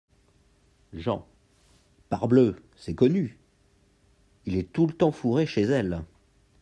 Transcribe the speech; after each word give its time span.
Jean.— 0.93 1.27
Parbleu! 2.09 2.55
c’est 2.75 2.95
connu! 2.95 3.37
il 4.47 4.57
est 4.57 4.73
tout 4.73 4.87
le 4.87 4.93
temps, 4.93 5.11
fourré 5.11 5.45
chez 5.45 5.61
elle… 5.61 6.01